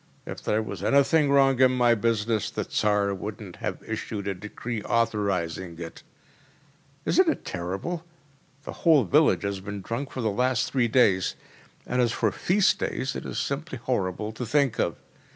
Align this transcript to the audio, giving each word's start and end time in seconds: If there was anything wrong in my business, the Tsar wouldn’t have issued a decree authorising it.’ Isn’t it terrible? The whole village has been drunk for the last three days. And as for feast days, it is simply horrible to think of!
If 0.25 0.41
there 0.41 0.63
was 0.63 0.83
anything 0.83 1.29
wrong 1.29 1.59
in 1.61 1.73
my 1.73 1.93
business, 1.93 2.49
the 2.49 2.63
Tsar 2.63 3.13
wouldn’t 3.13 3.57
have 3.57 3.83
issued 3.85 4.27
a 4.27 4.33
decree 4.33 4.81
authorising 4.81 5.77
it.’ 5.77 6.01
Isn’t 7.05 7.27
it 7.29 7.45
terrible? 7.45 8.03
The 8.63 8.73
whole 8.81 9.03
village 9.03 9.43
has 9.43 9.59
been 9.59 9.81
drunk 9.81 10.09
for 10.09 10.21
the 10.21 10.31
last 10.31 10.71
three 10.71 10.87
days. 10.87 11.35
And 11.85 12.01
as 12.01 12.13
for 12.13 12.31
feast 12.31 12.79
days, 12.79 13.15
it 13.15 13.27
is 13.27 13.37
simply 13.37 13.77
horrible 13.77 14.31
to 14.31 14.43
think 14.43 14.79
of! 14.79 14.95